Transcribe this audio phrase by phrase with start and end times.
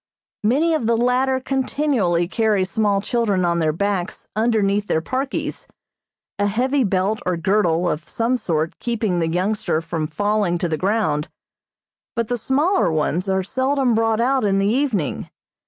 [0.43, 5.67] Many of the latter continually carry small children on their backs underneath their parkies,
[6.39, 10.75] a heavy belt or girdle of some sort keeping the youngster from falling to the
[10.75, 11.27] ground,
[12.15, 15.29] but the smaller ones are seldom brought out in the evening.